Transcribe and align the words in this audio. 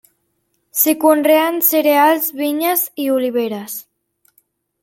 S'hi 0.83 0.93
conreen 1.03 1.59
cereals, 1.67 2.31
vinyes 2.39 2.87
i 3.05 3.07
oliveres. 3.19 3.77